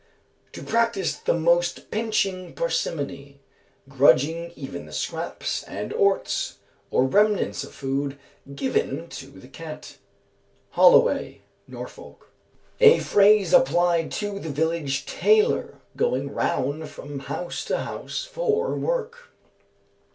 [0.53, 3.39] _"To practise the most pinching parsimony,
[3.87, 6.57] grudging even the scraps and orts,
[6.89, 8.17] or remnants of food
[8.55, 9.97] given to the cat."
[10.71, 12.31] HOLLOWAY (Norfolk).
[12.79, 19.29] A phrase applied to the village tailor going round from house to house for work.